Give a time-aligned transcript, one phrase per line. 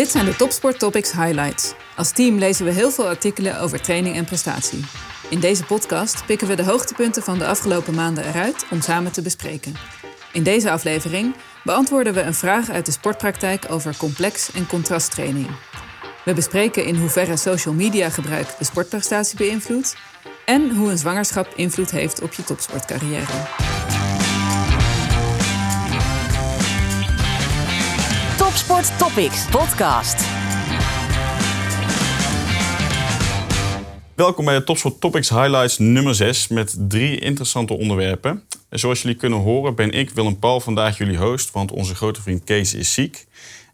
[0.00, 1.74] Dit zijn de Topsport Topics Highlights.
[1.96, 4.84] Als team lezen we heel veel artikelen over training en prestatie.
[5.28, 9.22] In deze podcast pikken we de hoogtepunten van de afgelopen maanden eruit om samen te
[9.22, 9.74] bespreken.
[10.32, 11.34] In deze aflevering
[11.64, 15.48] beantwoorden we een vraag uit de sportpraktijk over complex en contrasttraining.
[16.24, 19.96] We bespreken in hoeverre social media gebruik de sportprestatie beïnvloedt
[20.44, 23.69] en hoe een zwangerschap invloed heeft op je topsportcarrière.
[28.50, 30.24] Topsport Topics podcast.
[34.14, 38.44] Welkom bij de Topsport Topics Highlights nummer 6 met drie interessante onderwerpen.
[38.68, 42.22] En zoals jullie kunnen horen ben ik, Willem Paul, vandaag jullie host, want onze grote
[42.22, 43.26] vriend Kees is ziek.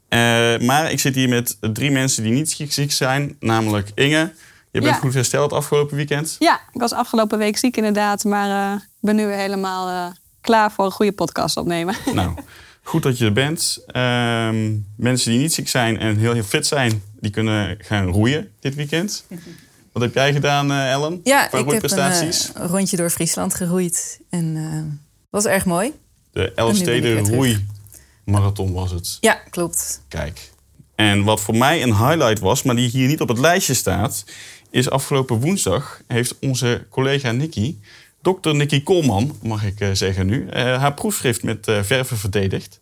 [0.08, 0.18] Eh,
[0.58, 4.32] maar ik zit hier met drie mensen die niet ziek zijn, namelijk Inge.
[4.70, 5.00] Je bent Ja.
[5.00, 6.36] goed hersteld afgelopen weekend.
[6.38, 10.14] Ja, ik was afgelopen week ziek inderdaad, maar eh, ik ben nu weer helemaal eh,
[10.40, 11.95] klaar voor een goede podcast opnemen.
[12.14, 12.34] Nou,
[12.86, 13.84] goed dat je er bent.
[13.86, 18.52] Ehm, mensen die niet ziek zijn en heel, heel fit zijn, die kunnen gaan roeien
[18.60, 19.24] dit weekend.
[19.92, 21.20] Wat heb jij gedaan, eh, Ellen?
[21.24, 25.92] Ja, Qua ik heb een eh, rondje door Friesland geroeid en eh was erg mooi.
[26.32, 29.18] De Elfsteden roeimarathon was het.
[29.20, 30.02] Ja, klopt.
[30.09, 30.51] Kijk.
[30.95, 34.24] En wat voor mij een highlight was, maar die hier niet op het lijstje staat,
[34.70, 37.80] is afgelopen woensdag heeft onze collega Nikki,
[38.27, 42.79] dokter Nikki Koolman, mag ik eh, zeggen nu, eh, haar proefschrift met eh, verven verdedigd.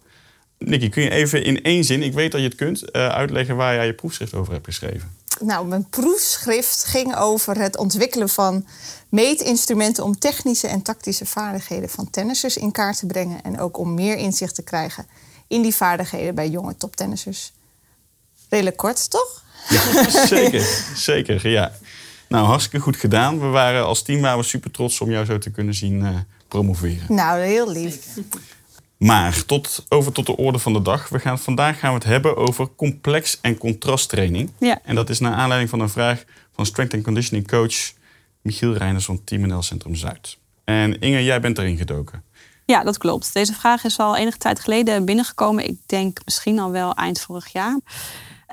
[0.59, 3.75] Nikki, kun je even in één zin, ik weet dat je het kunt, uitleggen waar
[3.75, 5.17] jij je proefschrift over hebt geschreven?
[5.41, 8.67] Nou, mijn proefschrift ging over het ontwikkelen van
[9.09, 13.95] meetinstrumenten om technische en tactische vaardigheden van tennissers in kaart te brengen en ook om
[13.95, 15.07] meer inzicht te krijgen
[15.49, 17.53] in die vaardigheden bij jonge toptennissers.
[18.49, 19.43] Redelijk kort, toch?
[19.69, 20.93] Ja, zeker.
[20.95, 21.73] zeker, ja.
[22.29, 23.41] Nou, hartstikke goed gedaan.
[23.41, 26.17] We waren als team waren we super trots om jou zo te kunnen zien eh,
[26.49, 27.15] promoveren.
[27.15, 28.07] Nou, heel lief.
[28.97, 31.09] Maar tot, over tot de orde van de dag.
[31.09, 34.51] We gaan, vandaag gaan we het hebben over complex en contrasttraining.
[34.59, 34.79] Ja.
[34.85, 37.93] En dat is naar aanleiding van een vraag van strength and conditioning coach
[38.43, 40.39] Michiel Reiners van Team NL Centrum Zuid.
[40.65, 42.23] En Inge, jij bent erin gedoken.
[42.67, 43.33] Ja, dat klopt.
[43.33, 45.69] Deze vraag is al enige tijd geleden binnengekomen.
[45.69, 47.79] Ik denk misschien al wel eind vorig jaar.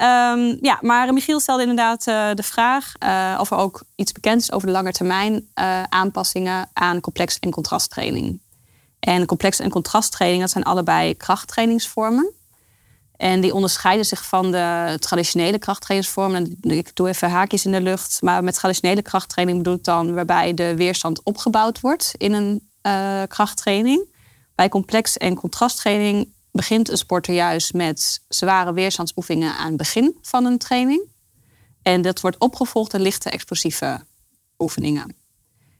[0.01, 4.41] Ehm, ja, maar Michiel stelde inderdaad eh, de vraag eh, of er ook iets bekend
[4.41, 8.41] is over de lange termijn eh, aanpassingen aan complex- en contrasttraining.
[8.99, 12.33] En complex- en contrasttraining, dat zijn allebei krachttrainingsvormen.
[13.17, 16.57] En die onderscheiden zich van de traditionele krachttrainingsvormen.
[16.61, 18.21] En Ik doe even haakjes in de lucht.
[18.21, 22.69] Maar met traditionele krachttraining bedoel ik dan waarbij de weerstand opgebouwd wordt in een
[23.27, 24.09] krachttraining.
[24.55, 30.45] Bij complex- en contrasttraining begint een sporter juist met zware weerstandsoefeningen aan het begin van
[30.45, 31.09] een training.
[31.81, 34.05] En dat wordt opgevolgd door lichte explosieve
[34.57, 35.15] oefeningen.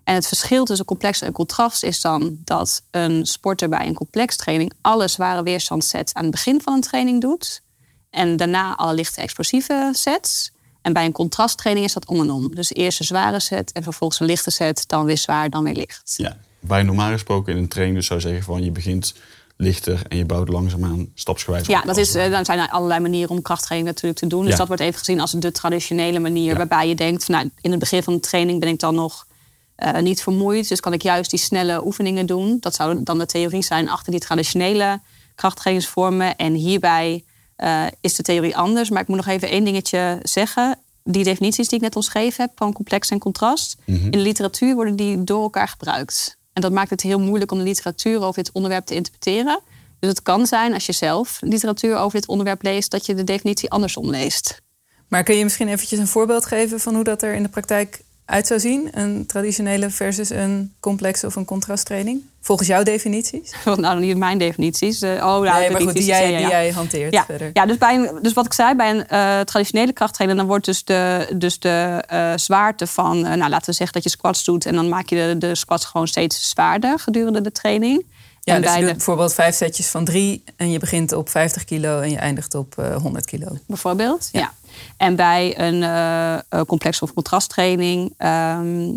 [0.04, 4.36] En het verschil tussen complex en contrast is dan dat een sporter bij een complex
[4.36, 7.62] training alle zware weerstandssets aan het begin van een training doet.
[8.10, 10.52] En daarna alle lichte explosieve sets.
[10.82, 12.56] En bij een contrasttraining is dat om en om.
[12.56, 15.74] Dus eerst een zware set en vervolgens een lichte set, dan weer zwaar, dan weer
[15.74, 16.14] licht.
[16.16, 16.38] Ja.
[16.78, 19.14] Je normaal gesproken in een training dus zou zeggen van je begint
[19.62, 21.86] lichter en je bouwt langzaamaan stapsgewijs Ja, op.
[21.86, 24.42] dat is, eh, dan zijn er allerlei manieren om krachttraining natuurlijk te doen.
[24.42, 24.58] Dus Ja.
[24.58, 26.52] dat wordt even gezien als de traditionele manier.
[26.52, 26.58] Ja.
[26.58, 29.30] Waarbij je denkt, van, nou, in het begin van de training ben ik dan nog
[29.76, 30.68] eh, niet vermoeid.
[30.70, 32.58] Dus kan ik juist die snelle oefeningen doen.
[32.60, 35.02] Dat zou dan de theorie zijn achter die traditionele
[35.36, 36.36] krachttrainingsvormen.
[36.36, 37.24] En hierbij
[37.56, 38.90] eh, is de theorie anders.
[38.90, 40.80] Maar ik moet nog even één dingetje zeggen.
[41.04, 43.78] Die definities die ik net omschreven heb van complex en contrast.
[43.86, 44.04] Mhm.
[44.06, 46.38] In de literatuur worden die door elkaar gebruikt.
[46.62, 49.60] En dat maakt het heel moeilijk om de literatuur over dit onderwerp te interpreteren.
[50.00, 53.24] Dus het kan zijn als je zelf literatuur over dit onderwerp leest, dat je de
[53.24, 54.62] definitie andersom leest.
[55.08, 58.02] Maar kun je misschien eventjes een voorbeeld geven van hoe dat er in de praktijk
[58.26, 58.90] uit zou zien?
[58.92, 62.22] Een traditionele versus een complexe of een contrasttraining?
[62.42, 63.54] Volgens jouw definities?
[63.76, 65.02] Nou, niet mijn definities.
[65.02, 66.50] Eh, oh, nou, nee, maar goed, die jij, ja, die ja.
[66.50, 67.50] jij hanteert Ja, verder.
[67.54, 70.38] ja dus, bij een, dus wat ik zei, bij een eh, traditionele krachttrainer...
[70.38, 73.22] dan wordt dus de, dus de eh, zwaarte van...
[73.22, 74.66] nou, laten we zeggen dat je squats doet...
[74.66, 78.06] en dan maak je de, de squats gewoon steeds zwaarder gedurende de training.
[78.44, 80.44] Ja, en dus je doet de, bijvoorbeeld vijf setjes van drie...
[80.56, 83.48] en je begint op 50 kilo en je eindigt op eh 100 kilo.
[83.68, 84.30] bijvoorbeeld.
[84.32, 84.54] Ja.
[84.98, 88.90] En bij een complex of contrasttraining ehm,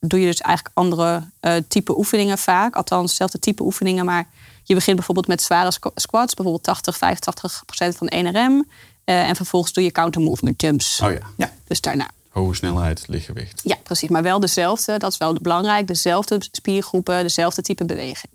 [0.00, 2.74] doe je dus eigenlijk andere eh, type oefeningen vaak.
[2.76, 4.28] Althans, hetzelfde type oefeningen, maar
[4.62, 8.68] je begint bijvoorbeeld met zware squ- squats, bijvoorbeeld 80, 85 procent van 1RM.
[9.04, 11.00] eh, en vervolgens doe je counter movement jumps.
[11.00, 11.18] Oh ja.
[11.36, 11.52] Ja.
[11.66, 12.10] Dus daarna.
[12.28, 13.60] Hoge snelheid, lichtgewicht.
[13.64, 14.08] Ja, precies.
[14.08, 15.86] Maar wel dezelfde, dat is wel belangrijk.
[15.86, 18.32] Dezelfde spiergroepen, dezelfde type beweging.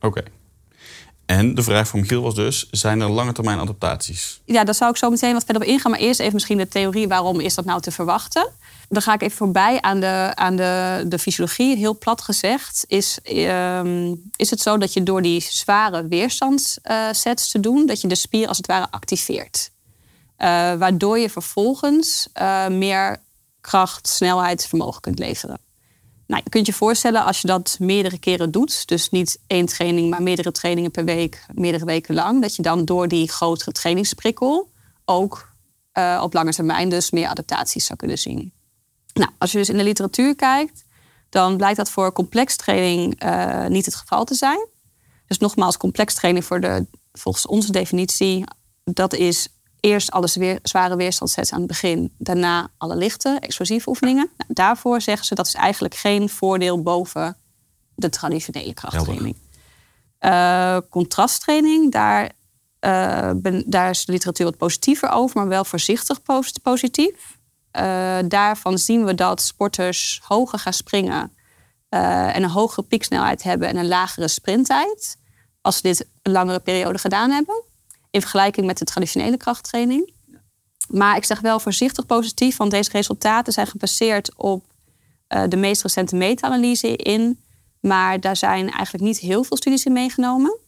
[0.00, 0.22] Oké.
[1.26, 4.40] En de vraag van Michiel was dus, zijn er lange termijn adaptaties?
[4.44, 5.90] Ja, daar zou ik zo meteen wat verder op ingaan.
[5.90, 7.08] Maar eerst even misschien de theorie.
[7.08, 8.52] Waarom is dat nou te verwachten?
[8.88, 11.76] Dan ga ik even voorbij aan de, aan de, de fysiologie.
[11.76, 17.60] Heel plat gezegd is, ehm, is het zo dat je door die zware weerstandssets te
[17.60, 17.86] doen...
[17.86, 19.70] dat je de spier als het ware activeert.
[20.36, 23.22] Eh, waardoor je vervolgens eh, meer
[23.60, 25.58] kracht, snelheid, vermogen kunt leveren.
[26.26, 30.10] Nou, je kunt je voorstellen als je dat meerdere keren doet, dus niet één training,
[30.10, 34.70] maar meerdere trainingen per week, meerdere weken lang, dat je dan door die grotere trainingsprikkel
[35.04, 35.48] ook
[35.98, 38.52] uh, op lange termijn dus meer adaptaties zou kunnen zien.
[39.12, 40.84] Nou, als je dus in de literatuur kijkt,
[41.28, 44.66] dan blijkt dat voor complex training uh, niet het geval te zijn.
[45.26, 48.44] Dus nogmaals, complex training voor de, volgens onze definitie,
[48.84, 49.48] dat is
[49.86, 54.30] eerst alle weer, zware weerstandsets aan het begin, daarna alle lichte, explosieve oefeningen.
[54.36, 57.36] Nou, daarvoor zeggen ze dat is eigenlijk geen voordeel boven
[57.94, 59.36] de traditionele krachttraining.
[60.20, 62.32] Uh, contrasttraining, daar,
[62.80, 66.22] uh, ben, daar is de literatuur wat positiever over, maar wel voorzichtig
[66.62, 67.38] positief.
[67.72, 71.30] Uh, daarvan zien we dat sporters hoger gaan springen
[71.88, 75.16] en een hogere pieksnelheid hebben en een lagere sprinttijd.
[75.60, 77.64] Als ze dit een langere periode gedaan hebben
[78.10, 80.12] in vergelijking met de traditionele krachttraining.
[80.88, 84.64] Maar ik zeg wel voorzichtig positief, want deze resultaten zijn gebaseerd op
[85.28, 87.40] uh, de meest recente meta-analyse in.
[87.80, 90.58] Maar daar zijn eigenlijk niet heel veel studies in meegenomen.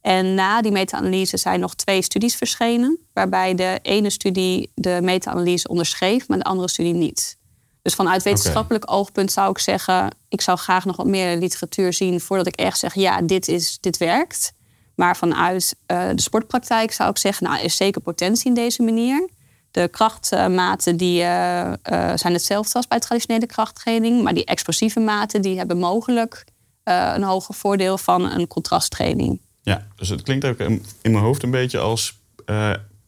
[0.00, 5.68] En na die meta-analyse zijn nog twee studies verschenen, waarbij de ene studie de meta-analyse
[5.68, 7.40] onderschreef, maar de andere studie niet.
[7.82, 12.20] Dus vanuit wetenschappelijk oogpunt zou ik zeggen, ik zou graag nog wat meer literatuur zien
[12.20, 14.52] voordat ik echt zeg, ja, dit, is, dit werkt.
[14.94, 18.82] Maar vanuit uh, de sportpraktijk zou ik zeggen, nou, er is zeker potentie in deze
[18.82, 19.28] manier.
[19.70, 24.22] De krachtmaten die, uh, uh, zijn hetzelfde als bij traditionele krachttraining.
[24.22, 26.44] Maar die explosieve maten die hebben mogelijk
[26.84, 29.40] een hoger voordeel van een contrasttraining.
[29.62, 32.18] Ja, dus het klinkt ook in mijn hoofd een beetje als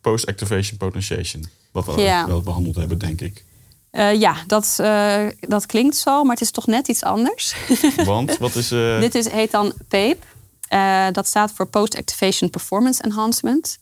[0.01, 1.45] post-activation potentiation.
[1.73, 2.27] Wat we ja.
[2.27, 3.45] wel behandeld hebben, denk ik.
[4.19, 4.75] ja, dat,
[5.41, 7.55] dat klinkt zo, maar het is toch net iets anders.
[8.05, 8.69] Want wat is.
[9.07, 10.19] Dit is, heet dan PAPE.
[10.71, 13.79] Uh, dat staat voor Post-Activation Performance Enhancement.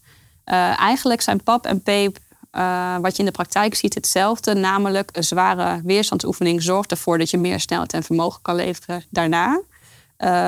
[0.47, 2.21] Uh, eigenlijk zijn PAP en PAPE,
[2.53, 4.55] uh, wat je in de praktijk ziet, hetzelfde.
[4.55, 9.61] Namelijk een zware weerstandsoefening zorgt ervoor dat je meer snelheid en vermogen kan leveren daarna.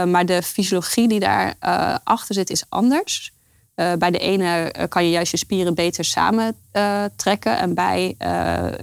[0.04, 3.32] maar de fysiologie die daarachter achter zit is anders.
[3.74, 6.56] bij de ene kan je juist je spieren beter samen
[7.16, 7.58] trekken.
[7.58, 8.14] En bij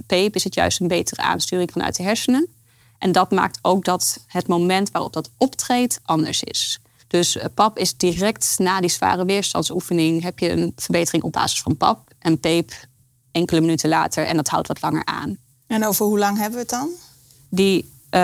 [0.06, 2.48] PAPE is het juist een betere aansturing vanuit de hersenen.
[2.98, 6.81] En dat maakt ook dat het moment waarop dat optreedt anders is.
[7.12, 11.60] Dus eh, PAP is direct na die zware weerstandsoefening heb je een verbetering op basis
[11.60, 12.10] van PAP.
[12.18, 12.72] En PAPE
[13.32, 15.36] enkele minuten later en dat houdt wat langer aan.
[15.66, 16.88] En over hoe lang hebben we het dan?
[17.48, 18.20] Die, uh,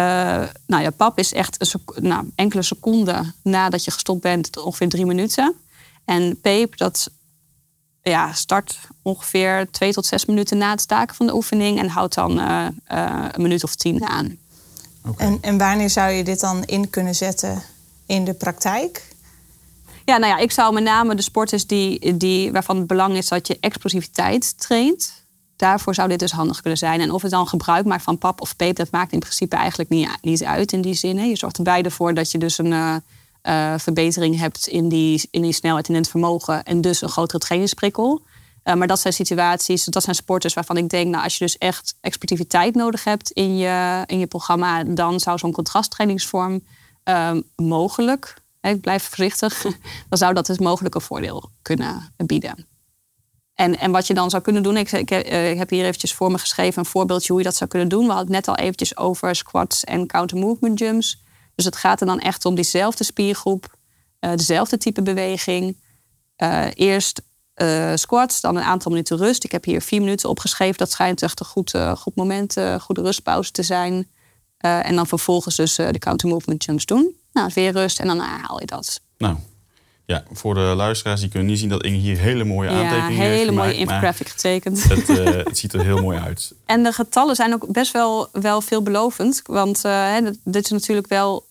[0.66, 5.06] nou ja, PAP is echt een nou, enkele seconden nadat je gestopt bent, ongeveer drie
[5.06, 5.54] minuten.
[6.04, 7.10] En PAPE, dat
[8.02, 12.14] ja, start ongeveer twee tot zes minuten na het staken van de oefening en houdt
[12.14, 14.38] dan uh, uh, een minuut of tien aan.
[15.06, 15.26] Okay.
[15.26, 17.62] En, en wanneer zou je dit dan in kunnen zetten
[18.08, 19.16] in de praktijk?
[20.04, 23.28] Ja, nou ja, ik zou met name de sporters die, die, waarvan het belang is
[23.28, 25.26] dat je explosiviteit traint.
[25.56, 27.00] Daarvoor zou dit dus handig kunnen zijn.
[27.00, 29.90] En of het dan gebruik maakt van pap of peep, dat maakt in principe eigenlijk
[29.90, 31.28] niet, niet uit in die zin.
[31.28, 32.96] Je zorgt er beide voor dat je dus een uh,
[33.42, 36.62] uh, verbetering hebt in die, in die snelheid en in het vermogen.
[36.62, 38.22] En dus een grotere trainingsprikkel.
[38.64, 41.58] Uh, maar dat zijn situaties, dat zijn sporters waarvan ik denk, nou, als je dus
[41.58, 46.62] echt explosiviteit nodig hebt in je, in je programma, dan zou zo'n contrasttrainingsvorm
[47.08, 49.62] Ehm, mogelijk, ik blijf voorzichtig,
[50.08, 52.66] dan zou dat dus mogelijk een voordeel kunnen bieden.
[53.54, 56.30] En, en wat je dan zou kunnen doen, ik, ik, eh, heb hier eventjes voor
[56.30, 58.06] me geschreven een voorbeeldje hoe je dat zou kunnen doen.
[58.06, 61.22] We hadden het net al eventjes over squats en counter movement jumps.
[61.54, 63.76] Dus het gaat er dan echt om diezelfde spiergroep,
[64.20, 65.76] uh, dezelfde type beweging.
[66.42, 67.22] Uh, eerst
[67.94, 69.44] squats, dan een aantal minuten rust.
[69.44, 70.78] Ik heb hier vier minuten opgeschreven.
[70.78, 74.08] Dat schijnt echt een goed, goed moment, goede rustpauze te zijn.
[74.60, 77.16] Uh, en dan vervolgens dus uh, de counter movement jumps doen.
[77.32, 79.00] Nou, weer rust en dan herhaal je dat.
[79.18, 79.36] Nou,
[80.06, 83.32] ja, voor de luisteraars die kunnen niet zien dat Inge hier hele mooie aantekeningen heeft.
[83.32, 84.82] Ja, hele mooie infographic getekend.
[84.82, 86.52] Het, uh, het, ziet er heel mooi uit.
[86.66, 89.42] En de getallen zijn ook best wel, wel veelbelovend.
[89.44, 89.82] Want
[90.44, 91.46] dit is natuurlijk wel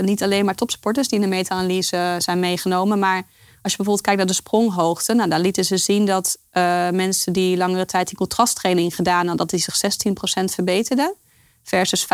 [0.00, 2.98] niet alleen maar topsporters die in de meta-analyse zijn meegenomen.
[2.98, 3.16] Maar
[3.62, 6.38] als je bijvoorbeeld kijkt naar de spronghoogte, nou, daar lieten ze zien dat
[6.92, 11.14] mensen die langere tijd die contrasttraining gedaan hadden, dat die zich 16% verbeterden
[11.68, 12.06] versus 5%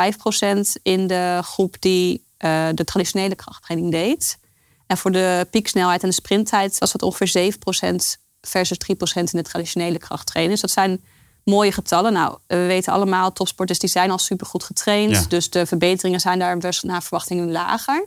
[0.83, 4.39] in de groep die uh, de traditionele krachttraining deed.
[4.87, 7.95] En voor de pieksnelheid en de sprinttijd was dat ongeveer 7%
[8.41, 10.53] versus 3% in de traditionele krachttraining.
[10.53, 11.05] Dus dat zijn
[11.45, 12.13] mooie getallen.
[12.13, 15.31] Nou, we weten allemaal, topsporters die zijn al supergoed getraind.
[15.31, 18.07] Dus de verbeteringen zijn daar naar verwachting lager.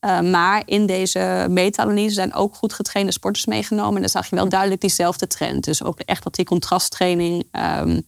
[0.00, 3.94] Uh, maar in deze meta-analyse zijn ook goed getrainde sporters meegenomen.
[3.94, 5.64] En dan zag je wel duidelijk diezelfde trend.
[5.64, 8.02] Dus ook echt dat die contrasttraining um,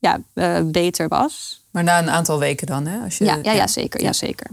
[0.00, 1.64] ja, uh, beter was.
[1.70, 2.98] Maar na een aantal weken dan, hè?
[3.04, 4.50] Als je, ja, ja, ja, zeker, ja, zeker.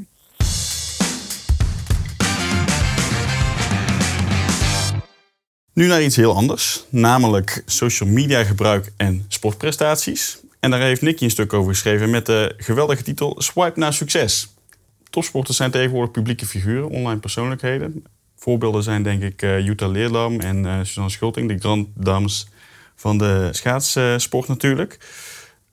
[5.74, 10.40] Nu naar iets heel anders, namelijk social media gebruik en sportprestaties.
[10.60, 14.54] En daar heeft Nicky een stuk over geschreven met de geweldige titel Swipe naar succes.
[15.10, 18.04] Topsporters zijn tegenwoordig publieke figuren, online persoonlijkheden.
[18.36, 22.48] Voorbeelden zijn denk ik uh, Jutta Leerdam en uh, Suzanne Schulting, de grand dames
[22.96, 24.98] van de schaatsport natuurlijk.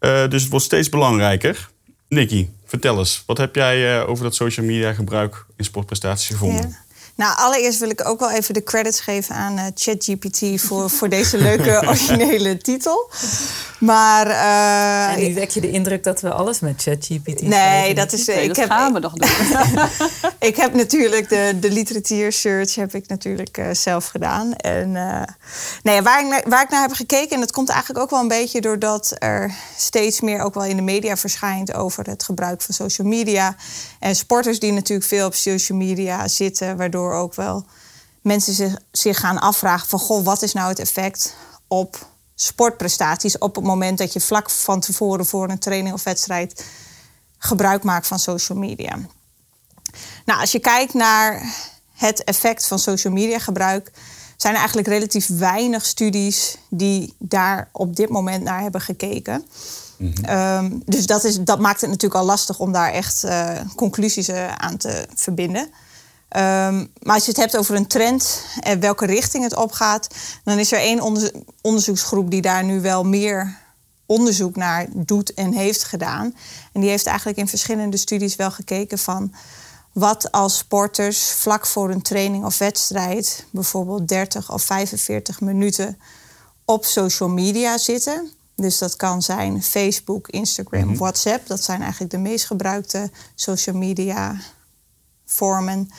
[0.04, 1.70] Uh, dus het wordt steeds belangrijker.
[2.08, 6.76] Nicky, vertel eens, wat heb jij over dat social media gebruik in sportprestaties gevonden?
[7.16, 11.08] Nou, allereerst wil ik ook wel even de credits geven aan uh, ChatGPT voor, voor
[11.08, 13.10] deze leuke originele titel.
[13.78, 14.26] Maar.
[14.26, 18.26] Uh, en nu wek je de indruk dat we alles met ChatGPT Nee, dat is.
[18.26, 19.28] Nee, ik dat heb, gaan we nog doen.
[20.48, 24.54] ik heb natuurlijk de, de literatuur search heb ik natuurlijk uh, zelf gedaan.
[24.54, 24.92] En
[25.82, 28.20] nee, waar ik, naar, waar ik naar heb gekeken, en dat komt eigenlijk ook wel
[28.20, 32.62] een beetje doordat er steeds meer ook wel in de media verschijnt over het gebruik
[32.62, 33.56] van social media.
[33.98, 37.64] En sporters die natuurlijk veel op social media zitten, waardoor ook wel
[38.20, 41.34] mensen zich, zich gaan afvragen van goh, wat is nou het effect
[41.68, 46.64] op sportprestaties op het moment dat je vlak van tevoren voor een training of wedstrijd
[47.38, 48.98] gebruik maakt van social media.
[50.24, 51.54] Nou, als je kijkt naar
[51.92, 53.92] het effect van social media gebruik,
[54.36, 59.46] zijn er eigenlijk relatief weinig studies die daar op dit moment naar hebben gekeken.
[59.96, 60.64] Mm-hmm.
[60.64, 64.28] um, dus dat, is, dat maakt het natuurlijk al lastig om daar echt uh, conclusies
[64.28, 65.70] uh, aan te verbinden.
[66.36, 66.40] Um,
[67.02, 70.08] maar als je het hebt over een trend en welke richting het opgaat,
[70.44, 73.58] dan is er één onder, onderzoeksgroep die daar nu wel meer
[74.06, 76.34] onderzoek naar doet en heeft gedaan.
[76.72, 79.34] En die heeft eigenlijk in verschillende studies wel gekeken van
[79.92, 85.98] wat als sporters vlak voor een training of wedstrijd, bijvoorbeeld 30 of 45 minuten
[86.64, 88.30] op social media zitten.
[88.56, 90.98] Dus dat kan zijn Facebook, Instagram, mm -hmm.
[90.98, 91.46] WhatsApp.
[91.46, 94.36] Dat zijn eigenlijk de meest gebruikte social media
[95.24, 95.90] vormen.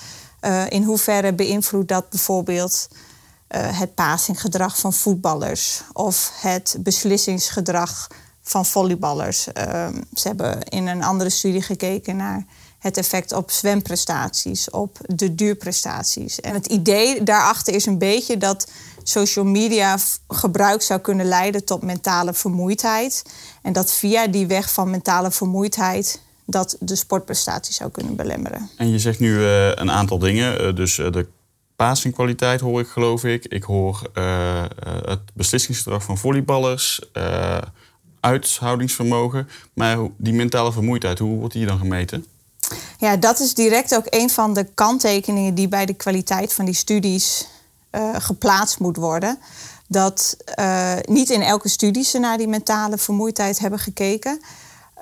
[0.46, 2.88] Uh, in hoeverre beïnvloedt dat bijvoorbeeld
[3.56, 8.08] uh, het passinggedrag van voetballers of het beslissingsgedrag
[8.42, 9.48] van volleyballers?
[9.48, 12.46] Uh, ze hebben in een andere studie gekeken naar
[12.80, 16.42] het effect op zwemprestaties, op de duurprestaties.
[16.42, 18.68] En het idee daarachter is een beetje dat
[19.04, 19.98] social media
[20.28, 23.24] gebruik zou kunnen leiden tot mentale vermoeidheid.
[23.62, 28.70] En dat via die weg van mentale vermoeidheid dat de sportprestatie zou kunnen belemmeren.
[28.78, 30.62] En je zegt nu uh, een aantal dingen.
[30.62, 31.28] Uh, dus uh, de
[31.76, 33.46] passingkwaliteit hoor ik, geloof ik.
[33.46, 34.10] Ik hoor
[35.06, 37.02] het beslissingsgedrag van volleyballers,
[38.20, 39.50] uithoudingsvermogen.
[39.74, 42.26] Maar die mentale vermoeidheid, hoe wordt die dan gemeten?
[42.98, 46.74] Ja, dat is direct ook een van de kanttekeningen die bij de kwaliteit van die
[46.74, 47.48] studies
[48.14, 49.40] geplaatst moet worden.
[49.88, 50.38] Dat
[51.06, 54.42] niet in elke studie ze naar die mentale vermoeidheid hebben gekeken.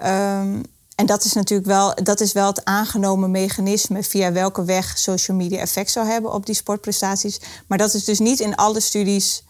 [0.04, 0.64] Um,
[0.96, 5.38] en dat is natuurlijk wel, dat is wel het aangenomen mechanisme via welke weg social
[5.38, 7.40] media effect zou hebben op die sportprestaties.
[7.68, 9.44] Maar dat is dus niet in alle studies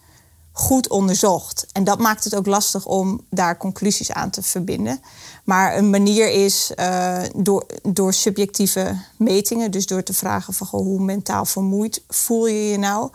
[0.52, 1.66] goed onderzocht.
[1.72, 5.00] En dat maakt het ook lastig om daar conclusies aan te verbinden.
[5.44, 10.80] Maar een manier is uh, door, door subjectieve metingen, dus door te vragen van goh,
[10.80, 13.10] hoe mentaal vermoeid voel je je nou.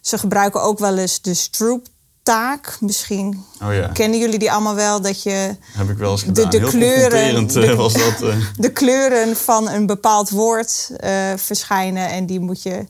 [0.00, 1.86] Ze gebruiken ook wel eens de Stroop
[2.22, 2.76] taak.
[2.80, 3.86] Misschien oh ja.
[3.88, 5.00] kennen jullie die allemaal wel.
[5.00, 6.50] Dat je Heb ik wel eens gedaan.
[6.50, 8.36] De, de kleuren, de, was dat, uh...
[8.56, 12.08] de kleuren van een bepaald woord uh, verschijnen.
[12.08, 12.86] En die moet je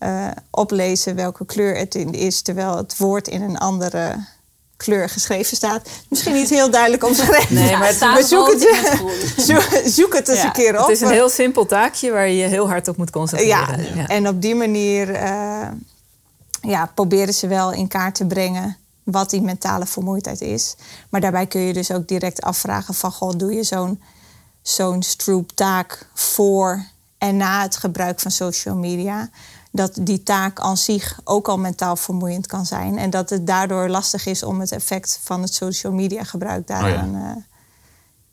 [0.00, 2.42] uh, oplezen welke kleur het in is.
[2.42, 4.16] Terwijl het woord in een andere
[4.76, 5.88] kleur geschreven staat.
[6.08, 7.54] Misschien niet heel duidelijk omschreven.
[7.54, 8.68] Nee, maar het, zoek, het,
[9.46, 10.86] zoek, zoek het eens ja, een keer op.
[10.86, 13.84] Het is een heel simpel taakje waar je je heel hard op moet concentreren.
[13.84, 14.06] Ja, ja.
[14.06, 15.14] en op die manier
[16.62, 20.74] ja, proberen ze wel in kaart te brengen wat die mentale vermoeidheid is.
[21.08, 23.12] Maar daarbij kun je dus ook direct afvragen van...
[23.12, 24.00] Goh, doe je zo'n
[24.62, 25.02] zo'n
[25.54, 26.84] taak voor
[27.18, 29.30] en na het gebruik van social media...
[29.72, 32.98] dat die taak aan zich ook al mentaal vermoeiend kan zijn...
[32.98, 37.08] en dat het daardoor lastig is om het effect van het social media gebruik daaraan...
[37.08, 37.34] Oh ja.
[37.36, 37.42] uh,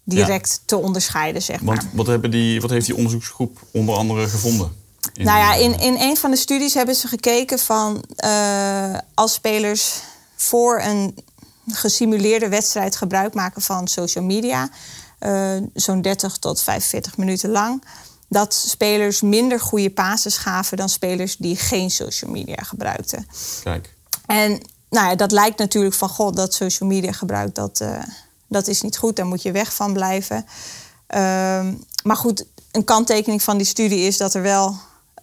[0.03, 0.60] direct ja.
[0.65, 1.75] te onderscheiden, zeg maar.
[1.75, 4.72] Want wat, hebben die, wat heeft die onderzoeksgroep onder andere gevonden?
[5.13, 9.34] In nou ja, in, in een van de studies hebben ze gekeken van uh, als
[9.34, 10.01] spelers
[10.36, 11.18] voor een
[11.68, 14.70] gesimuleerde wedstrijd gebruik maken van social media,
[15.20, 17.84] uh, zo'n 30 tot 45 minuten lang,
[18.27, 23.27] dat spelers minder goede passes gaven dan spelers die geen social media gebruikten.
[23.63, 23.94] Kijk.
[24.25, 28.04] En nou ja, dat lijkt natuurlijk van god, dat social media gebruik, dat, uh,
[28.48, 30.46] dat is niet goed, daar moet je weg van blijven.
[31.16, 31.68] Uh,
[32.04, 32.46] maar goed,
[32.77, 34.75] een kanttekening van die studie is dat er wel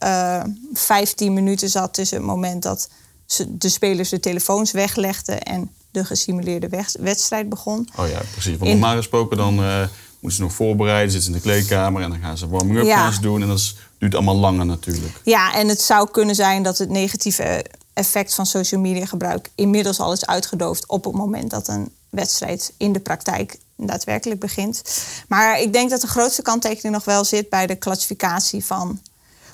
[0.02, 0.42] uh,
[0.73, 2.88] 15 minuten zat tussen het moment dat
[3.26, 6.68] ze, de spelers de telefoons weglegden en de gesimuleerde
[7.00, 7.88] wedstrijd begon.
[7.96, 8.58] Oh ja, precies.
[8.58, 9.78] Want normaal gesproken dan uh,
[10.20, 13.11] moeten ze nog voorbereiden, zitten ze in de kleedkamer en dan gaan ze warming-up ja.
[13.20, 13.42] doen.
[13.42, 15.20] En dat is, duurt allemaal langer natuurlijk.
[15.25, 20.00] Ja, en het zou kunnen zijn dat het negatieve effect van social media gebruik inmiddels
[20.00, 24.83] al is uitgedoofd op het moment dat een wedstrijd in de praktijk daadwerkelijk begint.
[25.28, 29.00] Maar ik denk dat de grootste kanttekening nog wel zit bij de klassificatie van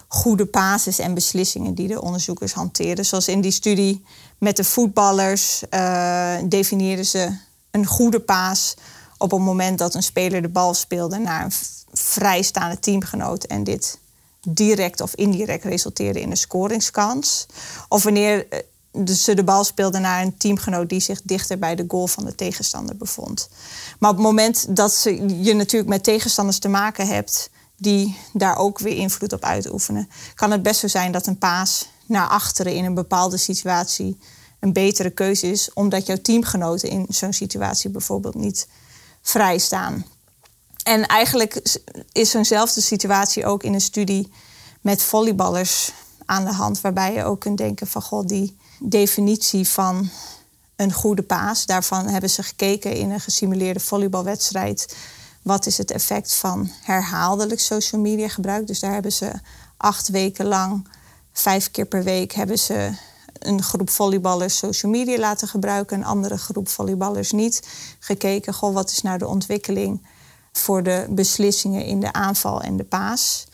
[0.08, 3.04] goede basis en beslissingen die de onderzoekers hanteren.
[3.04, 4.04] Zoals in die studie
[4.38, 7.36] met de voetballers uh, definieerden ze
[7.70, 8.74] een goede paas
[9.18, 11.52] op het moment dat een speler de bal speelde naar een
[11.92, 13.98] vrijstaande teamgenoot en dit
[14.48, 17.46] direct of indirect resulteerde in een scoringskans.
[17.88, 18.46] Of wanneer
[18.92, 22.24] eh, ze de bal speelden naar een teamgenoot die zich dichter bij de goal van
[22.24, 23.48] de tegenstander bevond.
[23.98, 28.56] Maar op het moment dat ze, je natuurlijk met tegenstanders te maken hebt die daar
[28.56, 32.74] ook weer invloed op uitoefenen, kan het best zo zijn dat een paas naar achteren
[32.74, 34.18] in een bepaalde situatie
[34.60, 38.68] een betere keuze is, omdat jouw teamgenoten in zo'n situatie bijvoorbeeld niet
[39.22, 40.04] vrij staan.
[40.82, 41.78] En eigenlijk
[42.12, 44.32] is zo'nzelfde situatie ook in een studie
[44.80, 45.92] met volleyballers
[46.24, 50.10] aan de hand, waarbij je ook kunt denken van god, die definitie van
[50.76, 54.96] een goede paas, daarvan hebben ze gekeken in een gesimuleerde volleybalwedstrijd.
[55.42, 58.66] Wat is het effect van herhaaldelijk social media gebruik?
[58.66, 59.32] Dus daar hebben ze
[59.76, 60.88] acht weken lang,
[61.32, 62.92] vijf keer per week, hebben ze
[63.38, 67.68] een groep volleyballers social media laten gebruiken, een andere groep volleyballers niet.
[67.98, 70.06] Gekeken, goh, wat is nou de ontwikkeling
[70.52, 73.46] voor de beslissingen in de aanval en de paas.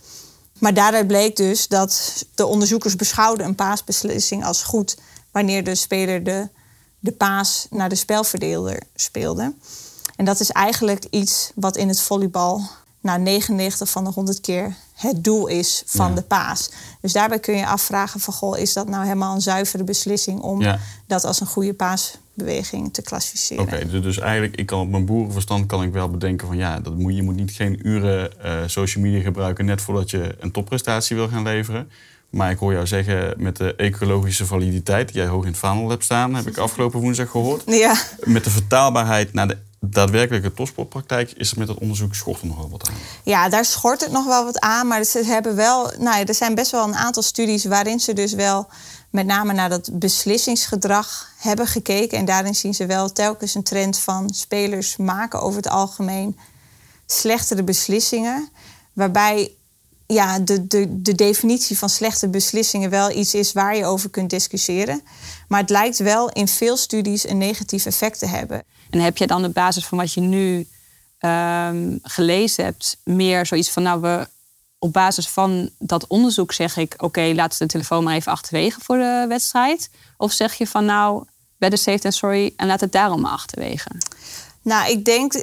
[0.59, 4.97] Maar daaruit bleek dus dat de onderzoekers beschouwden een paasbeslissing als goed
[5.31, 6.49] wanneer de speler de,
[6.99, 9.55] de paas naar de spelverdeler speelde.
[10.17, 12.63] En dat is eigenlijk iets wat in het volleybal
[13.01, 16.71] na 99 van de 100 keer het doel is van de paas.
[17.01, 20.79] Dus daarbij kun je afvragen van goh, is dat nou helemaal een zuivere beslissing om
[21.07, 21.75] dat als een goede
[22.37, 23.65] paasbeweging te klassificeren?
[23.65, 26.81] Oké, dus, dus eigenlijk ik kan op mijn boerenverstand kan ik wel bedenken van ja,
[26.81, 30.51] dat moet, je moet niet geen uren uh, social media gebruiken net voordat je een
[30.51, 31.91] topprestatie wil gaan leveren.
[32.31, 35.91] Maar ik hoor jou zeggen met de ecologische validiteit, die jij hoog in het vaandel
[35.91, 37.63] hebt staan, heb ik afgelopen woensdag gehoord.
[37.67, 37.95] Ja.
[38.21, 42.57] Met de vertaalbaarheid naar de daadwerkelijke topsportpraktijk is er met het onderzoek schort er nog
[42.57, 42.95] wel wat aan.
[43.23, 44.87] Ja, daar schort het nog wel wat aan.
[44.87, 48.13] Maar ze hebben wel, nou ja, er zijn best wel een aantal studies waarin ze
[48.13, 48.69] dus wel
[49.11, 52.19] met name naar dat beslissingsgedrag hebben gekeken.
[52.19, 56.39] En daarin zien ze wel telkens een trend van spelers maken over het algemeen
[57.07, 58.49] slechtere beslissingen.
[58.93, 59.51] Waarbij
[60.07, 64.31] ja, de, de, de definitie van slechte beslissingen wel iets is waar je over kunt
[64.31, 65.03] discussiëren.
[65.49, 68.63] Maar het lijkt wel in veel studies een negatief effect te hebben.
[68.91, 70.67] En heb je dan op basis van wat je nu
[71.21, 74.29] um, gelezen hebt, meer zoiets van, nou, we
[74.79, 78.81] op basis van dat onderzoek zeg ik, oké, okay, laat de telefoon maar even achterwege
[78.83, 79.91] voor de wedstrijd?
[80.17, 81.25] Of zeg je van, nou,
[81.59, 83.91] better safe than sorry en laat het daarom maar achterwege?
[84.63, 85.35] Nou, ik denk,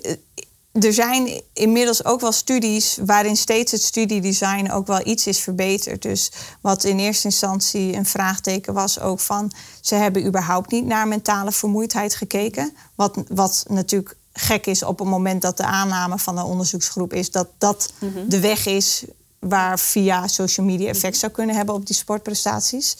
[0.71, 6.01] er zijn inmiddels ook wel studies waarin steeds het studiedesign ook wel iets is verbeterd.
[6.01, 9.51] Dus wat in eerste instantie een vraagteken was ook van...
[9.81, 12.75] ze hebben überhaupt niet naar mentale vermoeidheid gekeken.
[12.95, 17.31] Wat, wat natuurlijk gek is op het moment dat de aanname van de onderzoeksgroep is...
[17.31, 18.27] dat dat mhm.
[18.27, 19.03] de weg is
[19.43, 22.97] waar via social media effect zou kunnen hebben op die sportprestaties.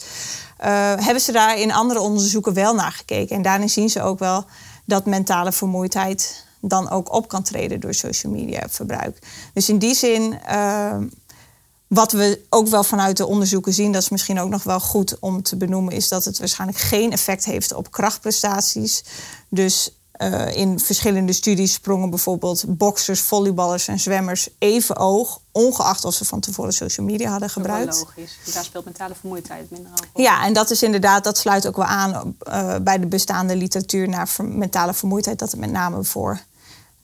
[0.60, 3.36] Uh, hebben ze daar in andere onderzoeken wel naar gekeken.
[3.36, 4.44] En daarin zien ze ook wel
[4.84, 9.18] dat mentale vermoeidheid dan ook op kan treden door social media verbruik.
[9.52, 10.96] Dus in die zin, uh,
[11.86, 15.18] wat we ook wel vanuit de onderzoeken zien, dat is misschien ook nog wel goed
[15.18, 19.04] om te benoemen, is dat het waarschijnlijk geen effect heeft op krachtprestaties.
[19.48, 26.14] Dus uh, in verschillende studies sprongen bijvoorbeeld boxers, volleyballers en zwemmers even hoog, ongeacht of
[26.14, 28.04] ze van tevoren social media hadden gebruikt.
[28.16, 28.54] logisch.
[28.54, 30.22] Daar speelt mentale vermoeidheid minder over.
[30.22, 34.08] Ja, en dat is inderdaad, dat sluit ook wel aan uh, bij de bestaande literatuur
[34.08, 36.40] naar mentale vermoeidheid, dat het met name voor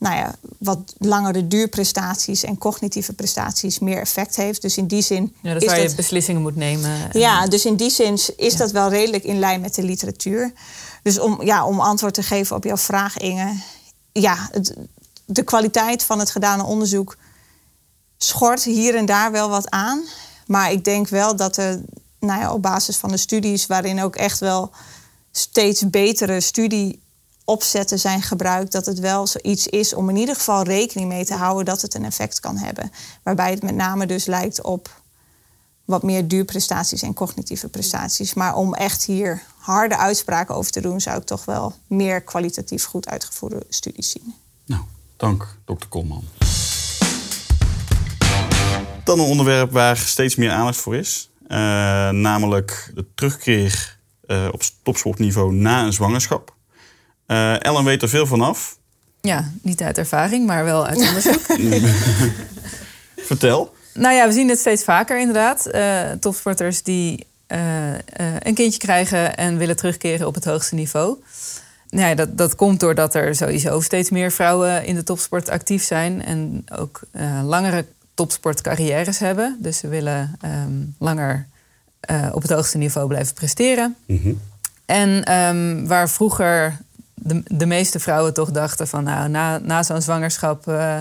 [0.01, 4.63] nou ja, wat langere duurprestaties en cognitieve prestaties meer effect heeft.
[4.63, 5.35] Dus in die zin.
[5.43, 6.91] Ja, dat is waar je beslissingen moet nemen.
[7.13, 10.53] Ja, dus in die zin is dat wel redelijk in lijn met de literatuur.
[11.03, 13.63] Dus om, ja, om antwoord te geven op jouw vraag, Inge.
[14.13, 14.51] Ja,
[15.25, 17.17] de kwaliteit van het gedane onderzoek
[18.17, 20.03] schort hier en daar wel wat aan.
[20.47, 21.81] Maar ik denk wel dat er
[22.21, 24.71] nou ja, op basis van de studies, waarin ook echt wel
[25.33, 27.03] steeds betere studie
[27.45, 31.35] opzetten zijn gebruikt, dat het wel zoiets is om in ieder geval rekening mee te
[31.35, 32.93] houden dat het een effect kan hebben.
[33.23, 35.00] Waarbij het met name dus lijkt op
[35.91, 38.35] wat meer duurprestaties en cognitieve prestaties.
[38.35, 42.85] Maar om echt hier harde uitspraken over te doen, zou ik toch wel meer kwalitatief
[42.85, 44.35] goed uitgevoerde studies zien.
[44.67, 44.83] Nou,
[45.17, 46.25] dank, dokter Kolman.
[49.05, 51.31] Dan een onderwerp waar steeds meer aandacht voor is.
[51.43, 51.57] Uh,
[52.09, 56.55] namelijk de terugkeer uh, op topsportniveau na een zwangerschap.
[57.27, 58.79] Uh, Ellen weet er veel vanaf.
[59.21, 61.41] Ja, niet uit ervaring, maar wel uit onderzoek.
[63.31, 63.75] Vertel.
[63.95, 65.69] Nou ja, we zien het steeds vaker inderdaad.
[65.75, 67.99] Uh, topsporters die eh, eh,
[68.39, 71.19] een kindje krijgen en willen terugkeren op het hoogste niveau.
[71.91, 75.83] Nou ja, dat, dat komt doordat er sowieso steeds meer vrouwen in de topsport actief
[75.83, 79.57] zijn en ook eh, langere topsportcarrières hebben.
[79.61, 81.47] Dus ze willen ehm, langer
[82.01, 83.97] eh, op het hoogste niveau blijven presteren.
[84.07, 84.33] Mhm.
[84.87, 86.77] En ehm, waar vroeger
[87.15, 91.01] de, de meeste vrouwen toch dachten van nou, na, na zo'n zwangerschap eh,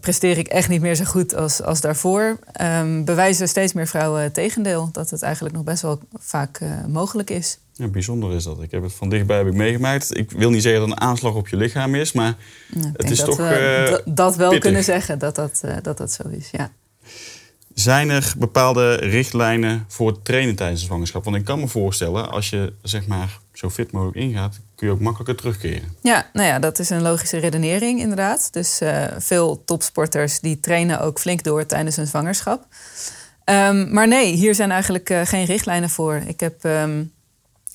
[0.00, 2.38] presteer ik echt niet meer zo goed als, als daarvoor.
[2.52, 4.88] ehm, bewijzen steeds meer vrouwen het tegendeel.
[4.92, 7.58] Dat het eigenlijk nog best wel vaak eh, mogelijk is.
[7.74, 8.62] Ja, bijzonder is dat.
[8.62, 10.16] Ik heb het van dichtbij heb ik meegemaakt.
[10.18, 12.34] Ik wil niet zeggen dat het een aanslag op je lichaam is, maar
[12.74, 14.64] Nou, ik Het is dat toch, we eh, dat- wel pittig.
[14.64, 16.48] kunnen zeggen dat dat, eh, dat dat zo is.
[16.52, 16.70] Ja.
[17.74, 21.24] zijn er bepaalde richtlijnen voor het trainen tijdens de zwangerschap?
[21.24, 24.96] Want ik kan me voorstellen, als je zeg maar zo fit mogelijk ingaat, kun je
[24.96, 25.96] ook makkelijker terugkeren.
[26.00, 28.52] Ja, nou ja, dat is een logische redenering inderdaad.
[28.52, 32.66] Dus eh, veel topsporters die trainen ook flink door tijdens hun zwangerschap.
[33.44, 36.22] Ehm, maar nee, hier zijn eigenlijk eh, geen richtlijnen voor.
[36.26, 37.04] Ik heb ehm,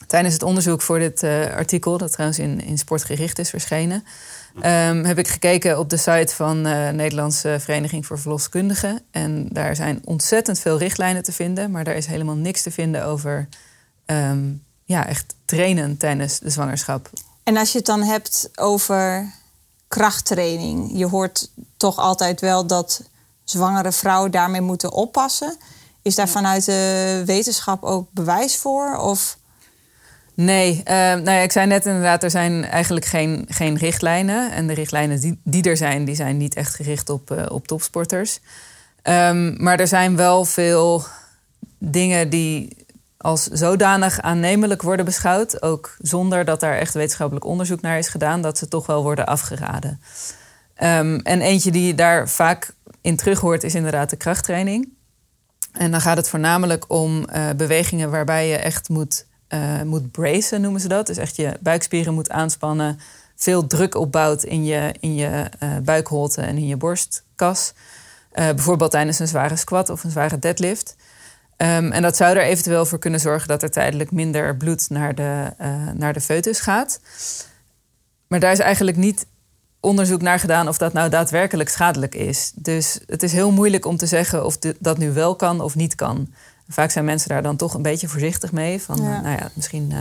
[0.07, 4.03] tijdens het onderzoek voor dit eh, artikel, dat trouwens in, in Sportgericht is verschenen,
[4.61, 9.01] ehm, heb ik gekeken op de site van de Nederlandse Vereniging voor Verloskundigen.
[9.11, 13.05] En daar zijn ontzettend veel richtlijnen te vinden, maar daar is helemaal niks te vinden
[13.05, 13.47] over
[14.87, 17.09] ja, echt trainen tijdens de zwangerschap.
[17.43, 19.31] En als je het dan hebt over
[19.87, 23.01] krachttraining, je hoort toch altijd wel dat
[23.43, 25.57] zwangere vrouwen daarmee moeten oppassen.
[26.01, 28.97] Is daar vanuit de wetenschap ook bewijs voor?
[28.97, 29.37] Of
[30.33, 34.51] Nee, eh, nou ja, ik zei net inderdaad, er zijn eigenlijk geen, geen richtlijnen.
[34.51, 37.67] En de richtlijnen die, die er zijn, die zijn niet echt gericht op, eh, op
[37.67, 38.39] topsporters.
[39.01, 41.05] Ehm, maar er zijn wel veel
[41.77, 42.85] dingen die
[43.27, 45.61] als zodanig aannemelijk worden beschouwd.
[45.61, 49.25] Ook zonder dat daar echt wetenschappelijk onderzoek naar is gedaan, dat ze toch wel worden
[49.25, 50.01] afgeraden.
[50.73, 54.89] Ehm, en eentje die daar vaak in terug hoort, is inderdaad de krachttraining.
[55.71, 60.61] En dan gaat het voornamelijk om eh, bewegingen waarbij je echt moet, eh moet bracen,
[60.61, 61.07] noemen ze dat.
[61.07, 62.99] Dus echt je buikspieren moet aanspannen.
[63.35, 67.73] Veel druk opbouwt in je, in je eh, buikholte en in je borstkas.
[68.31, 70.95] Bijvoorbeeld tijdens een zware squat of een zware deadlift.
[71.57, 75.15] Ehm, en dat zou er eventueel voor kunnen zorgen dat er tijdelijk minder bloed naar
[75.15, 76.99] de, eh, naar de foetus gaat.
[78.27, 79.25] Maar daar is eigenlijk niet
[79.79, 82.51] onderzoek naar gedaan of dat nou daadwerkelijk schadelijk is.
[82.55, 85.95] Dus het is heel moeilijk om te zeggen of dat nu wel kan of niet
[85.95, 86.33] kan.
[86.67, 88.81] Vaak zijn mensen daar dan toch een beetje voorzichtig mee.
[88.81, 89.21] Van, Ja.
[89.21, 89.97] nou ja, misschien eh,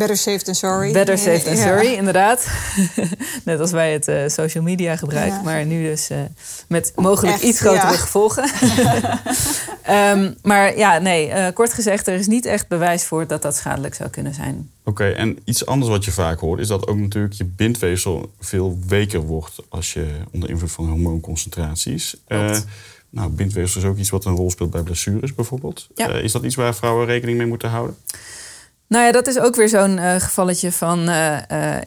[0.00, 0.92] better safe than sorry?
[0.92, 1.66] better safe than Ja.
[1.66, 2.46] sorry, inderdaad.
[3.44, 5.32] Net als bij het eh, social media gebruik.
[5.32, 5.42] Ja.
[5.42, 6.18] Maar nu dus eh,
[6.68, 7.98] met mogelijk Echt, iets grotere ja.
[7.98, 8.50] gevolgen.
[9.82, 13.56] Ehm, maar ja, nee, eh, kort gezegd, er is niet echt bewijs voor dat dat
[13.56, 14.70] schadelijk zou kunnen zijn.
[14.84, 18.78] Oké, en iets anders wat je vaak hoort, is dat ook natuurlijk je bindweefsel veel
[18.86, 22.16] weker wordt als je onder invloed van hormoonconcentraties.
[22.26, 22.56] Eh,
[23.10, 25.88] nou, bindweefsel is ook iets wat een rol speelt bij blessures bijvoorbeeld.
[25.94, 26.08] Ja.
[26.08, 27.96] Eh, is dat iets waar vrouwen rekening mee moeten houden?
[28.90, 31.08] Nou ja, dat is ook weer zo'n eh, gevalletje van.
[31.08, 31.82] eh, eh,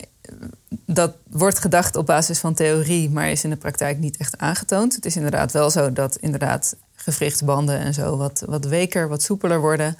[0.85, 4.95] dat wordt gedacht op basis van theorie, maar is in de praktijk niet echt aangetoond.
[4.95, 9.59] Het is inderdaad wel zo dat inderdaad gewrichtsbanden en zo wat, wat weker, wat soepeler
[9.59, 9.97] worden.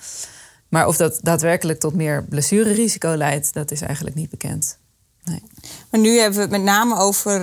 [0.69, 4.77] Maar of dat daadwerkelijk tot meer blessurerisico leidt, dat is eigenlijk niet bekend.
[5.23, 5.43] Nee.
[5.89, 7.41] Maar nu hebben we het met name over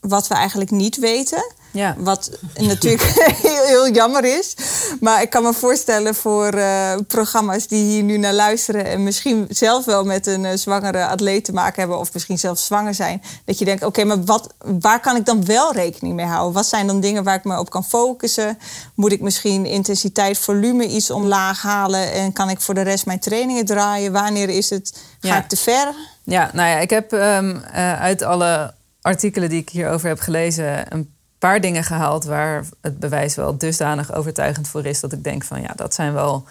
[0.00, 1.52] wat we eigenlijk niet weten.
[1.76, 1.94] Ja.
[1.98, 3.02] Wat natuurlijk
[3.42, 4.54] heel, heel jammer is.
[5.00, 8.84] Maar ik kan me voorstellen voor eh, programma's die hier nu naar luisteren...
[8.84, 11.98] en misschien zelf wel met een eh, zwangere atleet te maken hebben...
[11.98, 13.22] of misschien zelfs zwanger zijn.
[13.44, 16.52] Dat je denkt, oké, maar wat, waar kan ik dan wel rekening mee houden?
[16.52, 18.58] Wat zijn dan dingen waar ik me op kan focussen?
[18.94, 22.12] Moet ik misschien intensiteit, volume iets omlaag halen...
[22.12, 24.12] en kan ik voor de rest mijn trainingen draaien?
[24.12, 25.38] Wanneer is het, ga Ja.
[25.38, 25.94] ik te ver?
[26.24, 30.94] Ja, nou ja, ik heb ehm, eh, uit alle artikelen die ik hierover heb gelezen
[30.94, 35.44] een paar dingen gehaald waar het bewijs wel dusdanig overtuigend voor is dat ik denk
[35.44, 36.44] van ja, dat zijn wel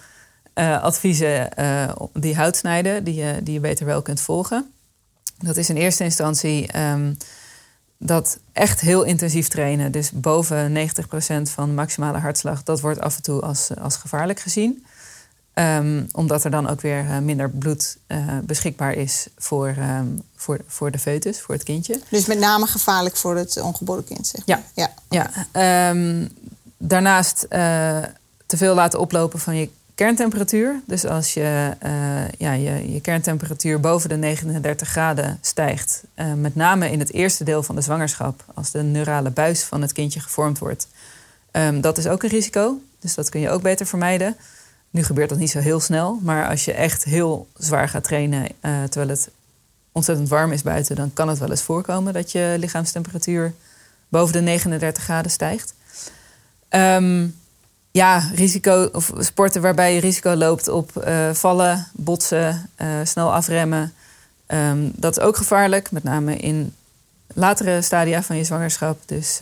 [0.54, 4.70] eh, adviezen eh, die hout snijden, die je, die je beter wel kunt volgen.
[5.38, 7.12] Dat is in eerste instantie ehm,
[7.98, 13.22] dat echt heel intensief trainen, dus boven 90% van maximale hartslag, dat wordt af en
[13.22, 14.86] toe als, als gevaarlijk gezien.
[15.56, 20.60] Ehm, omdat er dan ook weer eh, minder bloed eh, beschikbaar is voor, ehm, voor,
[20.66, 22.00] voor de foetus, voor het kindje.
[22.08, 24.62] Dus met name gevaarlijk voor het ongeboren kind, zeg maar.
[24.74, 24.90] Ja.
[25.08, 25.28] ja.
[25.52, 26.26] Ja, ehm,
[26.76, 27.98] daarnaast eh,
[28.46, 30.80] te veel laten oplopen van je kerntemperatuur.
[30.86, 31.76] Dus als je,
[32.38, 36.02] ja, je, je kerntemperatuur boven de 39 graden stijgt,
[36.36, 39.92] met name in het eerste deel van de zwangerschap, als de neurale buis van het
[39.92, 40.88] kindje gevormd wordt,
[41.80, 42.80] dat is ook een risico.
[43.00, 44.36] Dus dat kun je ook beter vermijden.
[44.90, 48.46] Nu gebeurt dat niet zo heel snel, maar als je echt heel zwaar gaat trainen
[48.60, 49.30] eh, terwijl het
[49.92, 53.54] ontzettend warm is buiten, dan kan het wel eens voorkomen dat je lichaamstemperatuur
[54.08, 55.74] boven de 39 graden stijgt.
[56.68, 57.26] Ehm,
[57.90, 63.92] ja, risico of sporten waarbij je risico loopt op eh, vallen, botsen, eh, snel afremmen.
[64.46, 66.74] Ehm, dat is ook gevaarlijk, met name in
[67.34, 68.98] latere stadia van je zwangerschap.
[69.06, 69.38] Dus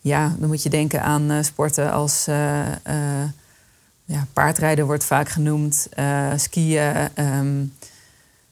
[0.00, 2.26] ja, dan moet je denken aan sporten als
[4.10, 7.08] ja, paardrijden wordt vaak genoemd, eh, skiën.
[7.14, 7.64] ehm,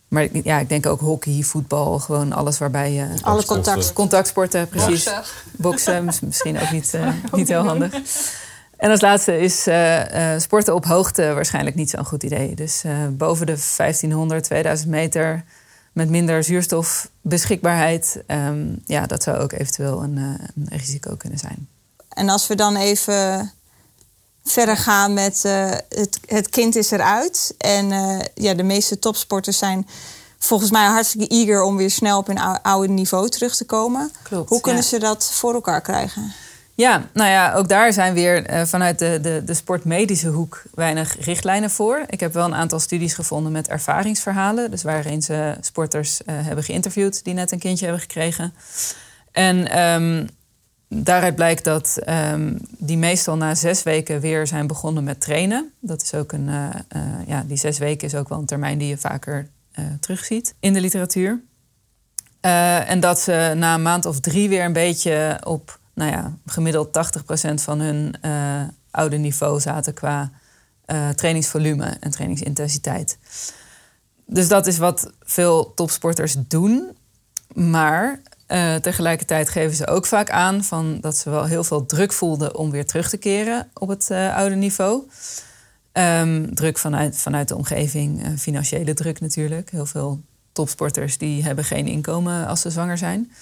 [0.09, 3.93] maar ik- ja, ik denk ook hockey, voetbal, gewoon alles waarbij je Alle contact.
[3.93, 5.09] contactsporten, precies.
[5.57, 7.93] Boksen, mis- misschien ook niet, eh, niet heel handig.
[8.77, 12.55] En als laatste is eh, eh, sporten op hoogte waarschijnlijk niet zo'n goed idee.
[12.55, 15.45] Dus eh, boven de 1500, 2000 meter
[15.93, 18.23] met minder zuurstofbeschikbaarheid.
[18.27, 21.69] ehm, ja, dat zou ook eventueel een, eh, een risico kunnen zijn.
[22.09, 23.53] En als we dan even
[24.51, 27.55] verder gaan met eh, het, het kind is eruit.
[27.59, 29.89] En eh, ja, de meeste topsporters zijn
[30.39, 34.13] volgens mij hartstikke eager om weer snel op hun ou- oude niveau terug te komen.
[34.23, 34.89] Klopt, Hoe kunnen ja.
[34.89, 36.33] ze dat voor elkaar krijgen?
[36.75, 41.17] Ja, nou ja, ook daar zijn weer eh, vanuit de, de, de sportmedische hoek weinig
[41.25, 42.05] richtlijnen voor.
[42.07, 44.71] Ik heb wel een aantal studies gevonden met ervaringsverhalen.
[44.71, 48.55] Dus waarin ze sporters hebben geïnterviewd die net een kindje hebben gekregen.
[49.33, 50.27] En ehm,
[50.89, 55.73] daaruit blijkt dat ehm, die meestal na zes weken weer zijn begonnen met trainen.
[55.81, 58.79] Dat is ook een, eh, eh, ja, die zes weken is ook wel een termijn
[58.79, 61.41] die je vaker eh, terugziet in de literatuur.
[62.41, 66.93] En dat ze na een maand of drie weer een beetje op nou ja, gemiddeld
[66.93, 68.15] 80% van hun
[68.91, 70.31] oude niveau zaten qua
[71.15, 73.19] trainingsvolume en trainingsintensiteit.
[74.27, 76.97] Dus dat is wat veel topsporters doen.
[77.55, 82.13] Maar eh, tegelijkertijd geven ze ook vaak aan van dat ze wel heel veel druk
[82.13, 85.03] voelden om weer terug te keren op het eh, oude niveau.
[85.93, 89.71] Ehm, druk vanuit, vanuit de omgeving, eh, financiële druk natuurlijk.
[89.71, 90.21] Heel veel
[90.53, 93.33] topsporters die hebben geen inkomen als ze zwanger zijn.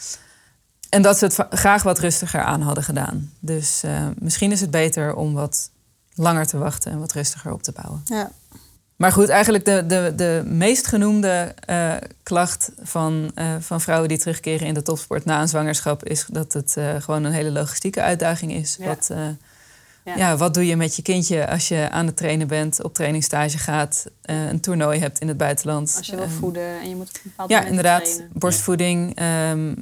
[0.88, 3.32] En dat ze het graag wat rustiger aan hadden gedaan.
[3.40, 3.82] Dus
[4.18, 5.70] misschien is het beter om wat
[6.14, 8.02] langer te wachten en wat rustiger op te bouwen.
[8.04, 8.30] Ja.
[8.96, 14.18] Maar goed, eigenlijk de, de, de meest genoemde eh, klacht van, eh, van vrouwen die
[14.18, 18.02] terugkeren in de topsport na een zwangerschap is dat het eh, gewoon een hele logistieke
[18.02, 18.76] uitdaging is.
[18.78, 18.86] Ja.
[18.86, 19.18] Wat, eh,
[20.04, 20.16] Ja.
[20.16, 20.36] ja.
[20.36, 24.06] wat doe je met je kindje als je aan het trainen bent, op trainingstage gaat,
[24.22, 25.94] eh, een toernooi hebt in het buitenland?
[25.96, 28.04] Als je wil Ehm, voeden en je moet op een bepaald ja, inderdaad.
[28.04, 28.28] trainen.
[28.32, 29.74] Borstvoeding ehm,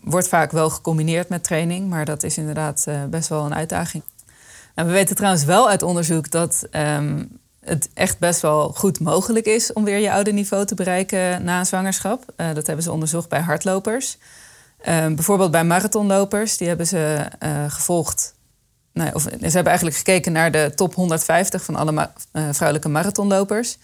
[0.00, 4.02] wordt vaak wel gecombineerd met training, maar dat is inderdaad eh, best wel een uitdaging.
[4.74, 7.24] Nou, we weten trouwens wel uit onderzoek dat ehm,
[7.64, 11.64] het echt best wel goed mogelijk is om weer je oude niveau te bereiken na
[11.64, 12.24] zwangerschap.
[12.36, 14.18] Eh, dat hebben ze onderzocht bij hardlopers.
[14.80, 18.34] Ehm, bijvoorbeeld bij marathonlopers, die hebben ze eh, gevolgd.
[18.92, 23.78] Nou, ze hebben eigenlijk gekeken naar de top 150 van alle eh, vrouwelijke marathonlopers.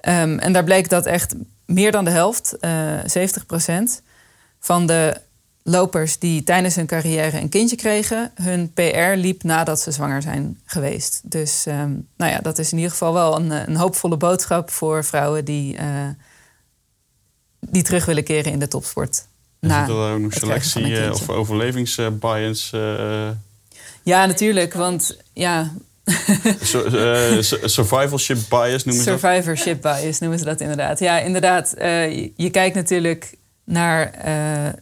[0.00, 1.34] Ehm, en daar bleek dat echt
[1.66, 4.02] meer dan de helft, eh 70%
[4.60, 5.20] van de
[5.68, 10.60] lopers die tijdens hun carrière een kindje kregen, hun PR liep nadat ze zwanger zijn
[10.64, 11.20] geweest.
[11.24, 15.04] Dus ehm, nou ja, dat is in ieder geval wel een, een hoopvolle boodschap voor
[15.04, 16.08] vrouwen die, eh,
[17.60, 19.14] die terug willen keren in de topsport.
[19.60, 22.70] Zit er ook nog selectie eh, of overlevingsbias?
[22.72, 23.28] eh
[24.02, 25.72] Ja, natuurlijk, want ja,
[26.62, 29.20] su- eh, su- survivalship bias noemen ze dat?
[29.20, 30.98] Survivorship bias noemen ze dat inderdaad.
[30.98, 31.72] Ja, inderdaad.
[31.72, 34.72] eh, je, kijkt natuurlijk naar eh,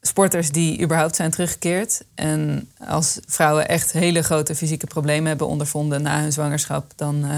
[0.00, 2.02] sporters die überhaupt zijn teruggekeerd.
[2.14, 7.36] En als vrouwen echt hele grote fysieke problemen hebben ondervonden na hun zwangerschap, dan, eh,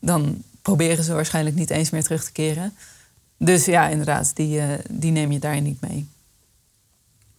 [0.00, 2.74] dan proberen ze waarschijnlijk niet eens meer terug te keren.
[3.38, 6.08] Dus ja, inderdaad, die, eh, die neem je daarin niet mee.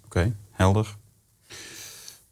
[0.06, 0.96] Oké, helder.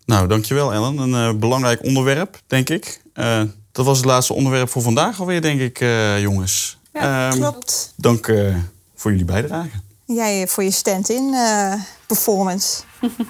[0.06, 0.98] Nou, dankjewel Ellen.
[0.98, 3.02] Een eh, belangrijk onderwerp, denk ik.
[3.14, 6.78] Eh, dat was het laatste onderwerp voor vandaag alweer, denk ik, eh, jongens.
[6.94, 7.94] Ja, Ehm, klopt.
[7.96, 8.56] Dank eh,
[8.96, 9.70] voor jullie bijdrage.
[10.08, 11.74] Jij voor je stand-in eh,
[12.06, 12.84] performance.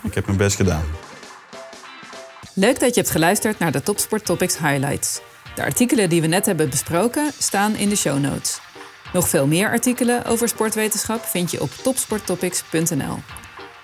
[0.03, 0.83] Ik heb mijn best gedaan.
[2.53, 5.19] Leuk dat je hebt geluisterd naar de Topsport Topics Highlights.
[5.55, 8.59] De artikelen die we net hebben besproken staan in de show notes.
[9.13, 13.17] Nog veel meer artikelen over sportwetenschap vind je op topsporttopics.nl.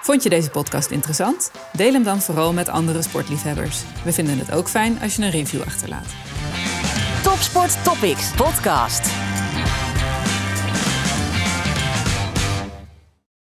[0.02, 1.52] Vond je deze podcast interessant?
[1.72, 3.82] Deel hem dan vooral met andere sportliefhebbers.
[4.04, 6.08] We vinden het ook fijn als je een review achterlaat.
[7.24, 9.02] Topsport Topics podcast.